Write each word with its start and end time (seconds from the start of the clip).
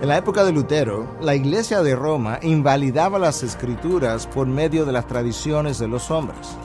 En 0.00 0.06
la 0.06 0.16
época 0.16 0.44
de 0.44 0.52
Lutero, 0.52 1.16
la 1.20 1.34
Iglesia 1.34 1.82
de 1.82 1.96
Roma 1.96 2.38
invalidaba 2.42 3.18
las 3.18 3.42
escrituras 3.42 4.28
por 4.28 4.46
medio 4.46 4.84
de 4.84 4.92
las 4.92 5.08
tradiciones 5.08 5.80
de 5.80 5.88
los 5.88 6.12
hombres. 6.12 6.56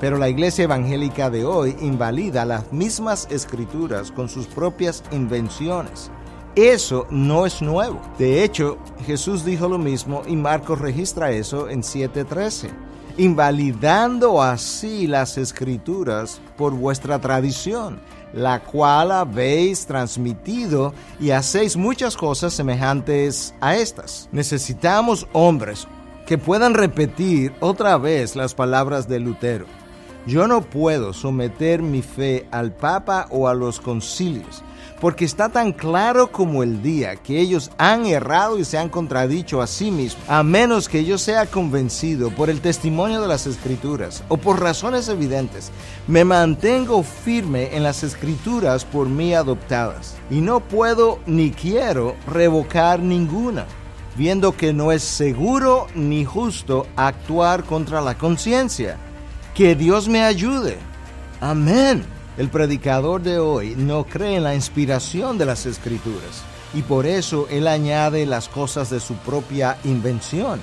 Pero 0.00 0.18
la 0.18 0.28
Iglesia 0.28 0.64
evangélica 0.64 1.30
de 1.30 1.44
hoy 1.44 1.76
invalida 1.80 2.44
las 2.44 2.72
mismas 2.72 3.28
escrituras 3.30 4.10
con 4.10 4.28
sus 4.28 4.48
propias 4.48 5.04
invenciones. 5.12 6.10
Eso 6.56 7.06
no 7.08 7.46
es 7.46 7.62
nuevo. 7.62 8.00
De 8.18 8.42
hecho, 8.42 8.78
Jesús 9.06 9.44
dijo 9.44 9.68
lo 9.68 9.78
mismo 9.78 10.22
y 10.26 10.34
Marcos 10.34 10.80
registra 10.80 11.30
eso 11.30 11.68
en 11.68 11.84
7:13, 11.84 12.68
invalidando 13.16 14.42
así 14.42 15.06
las 15.06 15.38
escrituras 15.38 16.40
por 16.56 16.72
vuestra 16.72 17.20
tradición 17.20 18.00
la 18.32 18.60
cual 18.60 19.12
habéis 19.12 19.86
transmitido 19.86 20.94
y 21.20 21.30
hacéis 21.30 21.76
muchas 21.76 22.16
cosas 22.16 22.52
semejantes 22.52 23.54
a 23.60 23.76
estas. 23.76 24.28
Necesitamos 24.32 25.26
hombres 25.32 25.86
que 26.26 26.38
puedan 26.38 26.74
repetir 26.74 27.52
otra 27.60 27.98
vez 27.98 28.36
las 28.36 28.54
palabras 28.54 29.08
de 29.08 29.20
Lutero. 29.20 29.66
Yo 30.26 30.46
no 30.46 30.62
puedo 30.62 31.12
someter 31.12 31.82
mi 31.82 32.00
fe 32.00 32.46
al 32.52 32.72
Papa 32.72 33.26
o 33.30 33.48
a 33.48 33.54
los 33.54 33.80
concilios 33.80 34.62
porque 35.02 35.24
está 35.24 35.48
tan 35.48 35.72
claro 35.72 36.30
como 36.30 36.62
el 36.62 36.80
día 36.80 37.16
que 37.16 37.40
ellos 37.40 37.72
han 37.76 38.06
errado 38.06 38.60
y 38.60 38.64
se 38.64 38.78
han 38.78 38.88
contradicho 38.88 39.60
a 39.60 39.66
sí 39.66 39.90
mismos, 39.90 40.22
a 40.28 40.44
menos 40.44 40.88
que 40.88 41.04
yo 41.04 41.18
sea 41.18 41.46
convencido 41.46 42.30
por 42.30 42.48
el 42.48 42.60
testimonio 42.60 43.20
de 43.20 43.26
las 43.26 43.48
escrituras 43.48 44.22
o 44.28 44.36
por 44.36 44.60
razones 44.60 45.08
evidentes, 45.08 45.72
me 46.06 46.24
mantengo 46.24 47.02
firme 47.02 47.74
en 47.76 47.82
las 47.82 48.04
escrituras 48.04 48.84
por 48.84 49.08
mí 49.08 49.34
adoptadas 49.34 50.14
y 50.30 50.40
no 50.40 50.60
puedo 50.60 51.18
ni 51.26 51.50
quiero 51.50 52.14
revocar 52.28 53.00
ninguna 53.00 53.66
viendo 54.14 54.56
que 54.56 54.72
no 54.72 54.92
es 54.92 55.02
seguro 55.02 55.88
ni 55.96 56.24
justo 56.24 56.86
actuar 56.94 57.64
contra 57.64 58.00
la 58.02 58.16
conciencia. 58.16 58.98
Que 59.52 59.74
Dios 59.74 60.06
me 60.06 60.22
ayude. 60.22 60.78
Amén. 61.40 62.04
El 62.38 62.48
predicador 62.48 63.20
de 63.20 63.38
hoy 63.38 63.74
no 63.76 64.04
cree 64.04 64.36
en 64.36 64.44
la 64.44 64.54
inspiración 64.54 65.36
de 65.36 65.44
las 65.44 65.66
escrituras 65.66 66.42
y 66.72 66.80
por 66.80 67.04
eso 67.04 67.46
él 67.50 67.68
añade 67.68 68.24
las 68.24 68.48
cosas 68.48 68.88
de 68.88 69.00
su 69.00 69.14
propia 69.16 69.76
invención. 69.84 70.58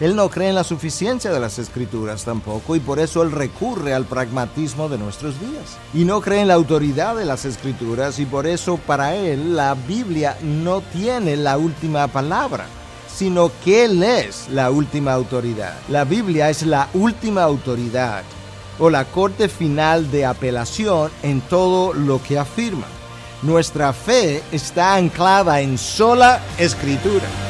Él 0.00 0.16
no 0.16 0.30
cree 0.30 0.48
en 0.48 0.54
la 0.54 0.64
suficiencia 0.64 1.30
de 1.30 1.38
las 1.38 1.58
escrituras 1.58 2.24
tampoco 2.24 2.74
y 2.74 2.80
por 2.80 2.98
eso 2.98 3.22
él 3.22 3.32
recurre 3.32 3.92
al 3.92 4.06
pragmatismo 4.06 4.88
de 4.88 4.96
nuestros 4.96 5.38
días. 5.38 5.76
Y 5.92 6.06
no 6.06 6.22
cree 6.22 6.40
en 6.40 6.48
la 6.48 6.54
autoridad 6.54 7.14
de 7.16 7.26
las 7.26 7.44
escrituras 7.44 8.18
y 8.18 8.24
por 8.24 8.46
eso 8.46 8.78
para 8.78 9.14
él 9.14 9.54
la 9.54 9.74
Biblia 9.74 10.38
no 10.42 10.80
tiene 10.80 11.36
la 11.36 11.58
última 11.58 12.08
palabra 12.08 12.64
sino 13.14 13.50
que 13.62 13.84
Él 13.84 14.02
es 14.02 14.48
la 14.48 14.70
última 14.70 15.12
autoridad. 15.12 15.76
La 15.90 16.04
Biblia 16.04 16.48
es 16.48 16.62
la 16.62 16.88
última 16.94 17.42
autoridad 17.42 18.22
o 18.80 18.90
la 18.90 19.04
corte 19.04 19.48
final 19.48 20.10
de 20.10 20.26
apelación 20.26 21.10
en 21.22 21.40
todo 21.42 21.92
lo 21.92 22.20
que 22.22 22.38
afirma. 22.38 22.86
Nuestra 23.42 23.92
fe 23.92 24.42
está 24.50 24.96
anclada 24.96 25.60
en 25.60 25.78
sola 25.78 26.40
escritura. 26.58 27.49